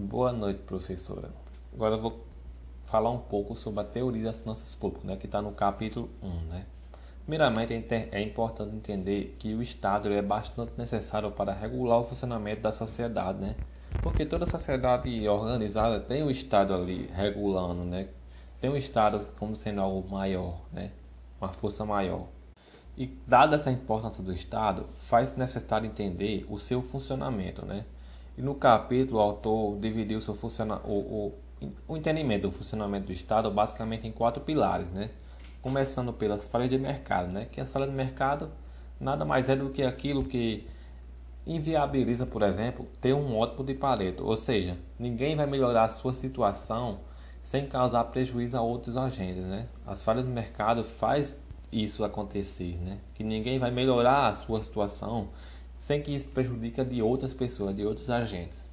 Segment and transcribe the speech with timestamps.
[0.00, 1.28] Boa noite, professora.
[1.74, 2.24] Agora eu vou
[2.86, 6.28] falar um pouco sobre a teoria das finanças públicas, né, que está no capítulo 1.
[6.44, 6.64] Né?
[7.22, 7.74] Primeiramente,
[8.12, 13.40] é importante entender que o Estado é bastante necessário para regular o funcionamento da sociedade,
[13.40, 13.56] né?
[14.00, 18.06] porque toda sociedade organizada tem o Estado ali regulando, né?
[18.60, 20.92] tem o Estado como sendo algo maior, né?
[21.40, 22.24] uma força maior.
[22.96, 27.84] E dada essa importância do Estado, faz necessário entender o seu funcionamento, né?
[28.38, 31.34] E no capítulo, o autor dividiu seu o, o,
[31.88, 35.10] o entendimento do funcionamento do Estado basicamente em quatro pilares, né?
[35.60, 37.48] Começando pelas falhas de mercado, né?
[37.50, 38.48] Que as falhas de mercado
[39.00, 40.64] nada mais é do que aquilo que
[41.48, 46.14] inviabiliza, por exemplo, ter um ótimo de Pareto, ou seja, ninguém vai melhorar a sua
[46.14, 47.00] situação
[47.42, 49.66] sem causar prejuízo a outros agentes, né?
[49.84, 51.36] As falhas de mercado faz
[51.72, 52.98] isso acontecer, né?
[53.14, 55.28] Que ninguém vai melhorar a sua situação
[55.78, 58.68] sem que isso prejudique a de outras pessoas, de outros agentes.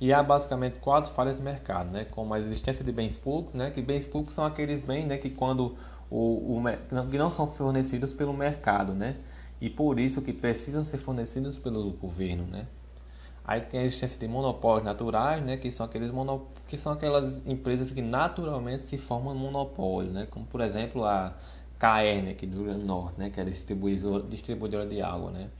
[0.00, 2.06] E há basicamente quatro falhas de mercado, né?
[2.10, 3.70] como a existência de bens públicos, né?
[3.70, 5.76] que bens públicos são aqueles bens né, que, quando
[6.10, 6.62] o, o,
[7.10, 9.14] que não são fornecidos pelo mercado, né?
[9.60, 12.44] e por isso que precisam ser fornecidos pelo governo.
[12.44, 12.64] Né?
[13.44, 15.58] Aí tem a existência de monopólios naturais, né?
[15.58, 16.46] que, são aqueles monop...
[16.66, 20.26] que são aquelas empresas que naturalmente se formam monopólio, né?
[20.30, 21.34] como por exemplo a
[21.78, 23.28] KR, aqui do Rio Grande do Norte, né?
[23.28, 25.30] que é a distribuidora, distribuidora de água.
[25.30, 25.50] Né?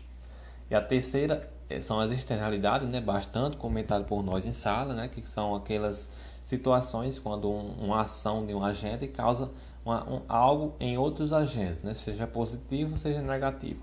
[0.70, 5.08] E a terceira eh, são as externalidades, né, bastante comentado por nós em sala, né,
[5.08, 6.08] que são aquelas
[6.44, 9.50] situações quando um, uma ação de um agente causa
[9.84, 13.80] uma, um, algo em outros agentes, né, seja positivo, seja negativo.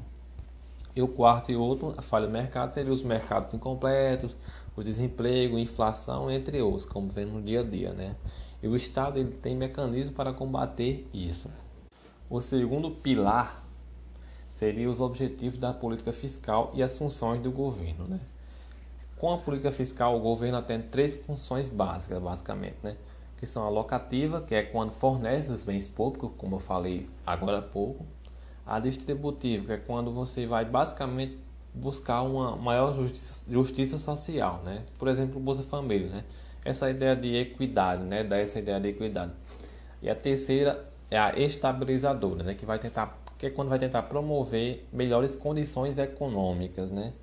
[0.96, 4.32] E o quarto e outro, a falha do mercado, seria os mercados incompletos,
[4.76, 7.92] o desemprego, inflação, entre outros, como vemos no dia a dia.
[7.92, 8.16] Né?
[8.64, 11.50] E o Estado ele tem mecanismos para combater isso.
[12.30, 13.67] O segundo pilar
[14.58, 18.06] seriam os objetivos da política fiscal e as funções do governo.
[18.08, 18.20] Né?
[19.20, 22.96] Com a política fiscal, o governo tem três funções básicas, basicamente, né?
[23.40, 27.60] que são a locativa, que é quando fornece os bens públicos, como eu falei agora
[27.60, 28.04] há pouco,
[28.66, 31.38] a distributiva, que é quando você vai basicamente
[31.72, 34.84] buscar uma maior justiça, justiça social, né?
[34.98, 36.23] Por exemplo, o Bolsa Família, né?
[36.66, 38.23] Essa ideia de equidade, né?
[38.23, 39.34] Dá essa ideia de equidade.
[40.02, 42.56] E a terceira é a estabilizadora, né?
[42.56, 47.14] Que vai tentar que é quando vai tentar promover melhores condições econômicas, né?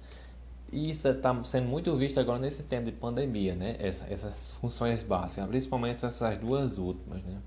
[0.72, 3.76] E isso está sendo muito visto agora nesse tempo de pandemia, né?
[3.78, 7.38] Essa, essas funções básicas, principalmente essas duas últimas, né?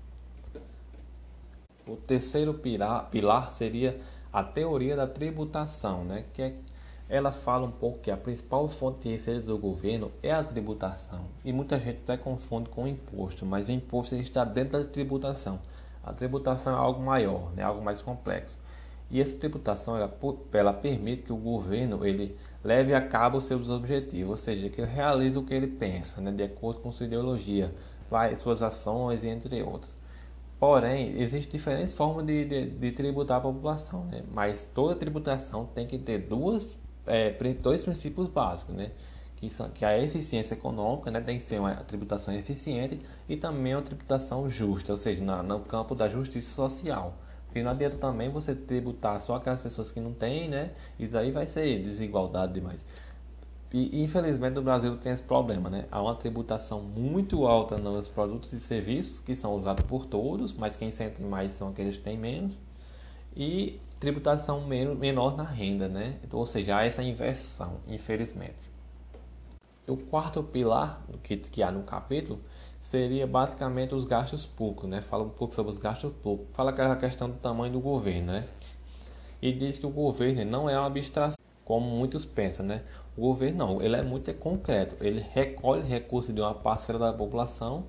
[1.86, 3.98] O terceiro pilar, pilar seria
[4.32, 6.24] a teoria da tributação, né?
[6.34, 6.54] Que é,
[7.08, 11.24] ela fala um pouco que a principal fonte de receita do governo é a tributação.
[11.44, 15.58] E muita gente até confunde com o imposto, mas o imposto está dentro da tributação.
[16.08, 18.56] A tributação é algo maior, né, algo mais complexo.
[19.10, 20.10] E essa tributação ela,
[20.52, 24.90] ela permite que o governo ele leve a cabo seus objetivos, ou seja, que ele
[24.90, 27.70] realize o que ele pensa, né, de acordo com sua ideologia,
[28.38, 29.92] suas ações entre outros.
[30.58, 34.24] Porém, existem diferentes formas de, de, de, tributar a população, né?
[34.32, 36.74] mas toda tributação tem que ter duas,
[37.06, 37.30] é,
[37.62, 38.90] dois princípios básicos, né?
[39.38, 43.74] Que, são, que a eficiência econômica né, tem que ser uma tributação eficiente e também
[43.74, 47.14] uma tributação justa, ou seja, na, no campo da justiça social.
[47.46, 50.70] Porque não adianta também você tributar só aquelas pessoas que não têm, né?
[50.98, 52.84] Isso daí vai ser desigualdade demais.
[53.72, 55.84] E infelizmente no Brasil tem esse problema, né?
[55.90, 60.76] Há uma tributação muito alta nos produtos e serviços que são usados por todos, mas
[60.76, 62.52] quem sente mais são aqueles que têm menos.
[63.36, 66.16] E tributação menor na renda, né?
[66.32, 68.77] Ou seja, há essa inversão, infelizmente.
[69.88, 72.38] O quarto pilar que, que há no capítulo
[72.78, 75.00] seria basicamente os gastos públicos, né?
[75.00, 76.54] Fala um pouco sobre os gastos públicos.
[76.54, 78.44] Fala aquela questão do tamanho do governo, né?
[79.40, 82.82] E diz que o governo não é uma abstração, como muitos pensam, né?
[83.16, 85.02] O governo não, ele é muito concreto.
[85.02, 87.82] Ele recolhe recursos de uma parcela da população,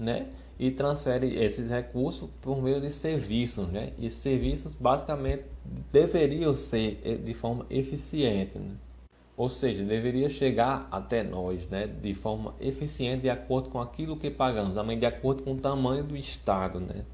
[0.00, 0.26] né?
[0.58, 3.92] E transfere esses recursos por meio de serviços, né?
[4.00, 5.44] E serviços basicamente
[5.92, 8.74] deveriam ser eh, de forma eficiente, né?
[9.36, 14.30] Ou seja, deveria chegar até nós né, de forma eficiente, de acordo com aquilo que
[14.30, 16.80] pagamos, também de acordo com o tamanho do Estado.
[16.80, 17.04] Né?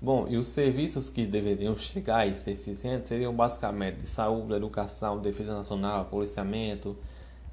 [0.00, 5.22] Bom, e os serviços que deveriam chegar e ser eficientes seriam basicamente de saúde, educação,
[5.22, 6.96] defesa nacional, policiamento,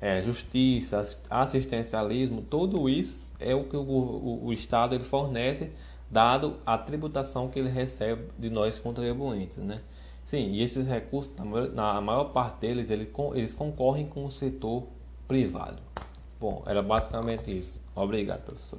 [0.01, 5.71] é, justiça, assistencialismo, tudo isso é o que o, o, o Estado ele fornece,
[6.09, 9.57] dado a tributação que ele recebe de nós contribuintes.
[9.57, 9.79] Né?
[10.29, 11.33] Sim, e esses recursos,
[11.73, 14.83] na maior parte deles, eles, concorrem com o setor
[15.27, 15.81] privado.
[16.39, 17.81] Bom, era basicamente isso.
[17.95, 18.77] Obrigado, professor.